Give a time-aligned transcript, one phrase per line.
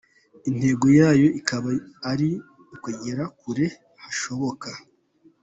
[0.49, 1.69] Intego yayo ikaba
[2.11, 2.29] ari
[2.73, 3.65] ukugera kure
[4.03, 4.69] hashoboka.